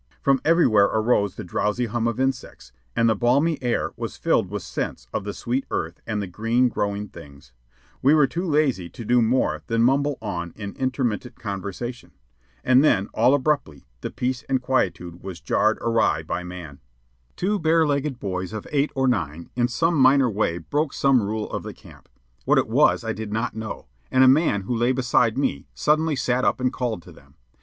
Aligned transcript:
From 0.19 0.41
everywhere 0.43 0.85
arose 0.85 1.35
the 1.35 1.43
drowsy 1.43 1.85
hum 1.85 2.07
of 2.07 2.19
insects, 2.19 2.71
and 2.95 3.07
the 3.07 3.13
balmy 3.15 3.61
air 3.61 3.91
was 3.95 4.17
filled 4.17 4.49
with 4.49 4.63
scents 4.63 5.07
of 5.13 5.25
the 5.25 5.31
sweet 5.31 5.63
earth 5.69 6.01
and 6.07 6.19
the 6.19 6.25
green 6.25 6.69
growing 6.69 7.07
things. 7.07 7.51
We 8.01 8.15
were 8.15 8.25
too 8.25 8.43
lazy 8.43 8.89
to 8.89 9.05
do 9.05 9.21
more 9.21 9.61
than 9.67 9.83
mumble 9.83 10.17
on 10.19 10.53
in 10.55 10.73
intermittent 10.75 11.35
conversation. 11.35 12.13
And 12.63 12.83
then, 12.83 13.09
all 13.13 13.35
abruptly, 13.35 13.85
the 13.99 14.09
peace 14.09 14.41
and 14.49 14.59
quietude 14.59 15.21
was 15.21 15.39
jarred 15.39 15.77
awry 15.81 16.23
by 16.23 16.43
man. 16.43 16.79
Two 17.35 17.59
bare 17.59 17.85
legged 17.85 18.19
boys 18.19 18.53
of 18.53 18.65
eight 18.71 18.89
or 18.95 19.07
nine 19.07 19.51
in 19.55 19.67
some 19.67 19.95
minor 19.95 20.31
way 20.31 20.57
broke 20.57 20.93
some 20.93 21.21
rule 21.21 21.47
of 21.51 21.61
the 21.61 21.75
camp 21.75 22.09
what 22.45 22.57
it 22.57 22.67
was 22.67 23.03
I 23.03 23.13
did 23.13 23.31
not 23.31 23.53
know; 23.55 23.85
and 24.09 24.23
a 24.23 24.27
man 24.27 24.61
who 24.61 24.75
lay 24.75 24.93
beside 24.93 25.37
me 25.37 25.67
suddenly 25.75 26.15
sat 26.15 26.43
up 26.43 26.59
and 26.59 26.73
called 26.73 27.03
to 27.03 27.11
them. 27.11 27.35